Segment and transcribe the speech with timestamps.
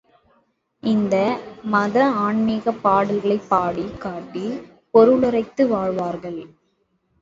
[0.83, 1.21] இந்து
[1.65, 4.45] மத ஆன்மீகப் பாடல்களைப் பாடிக் காட்டி,
[4.93, 6.41] பொருளுரைத்து மகிழ்வார்கள்.